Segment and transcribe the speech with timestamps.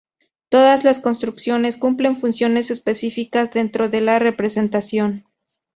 [0.49, 5.27] Todas las construcciones cumplen funciones específicas dentro de la representación.